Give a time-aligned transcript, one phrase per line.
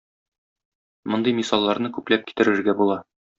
[1.13, 2.99] Мондый мисалларны күпләп китерергә була.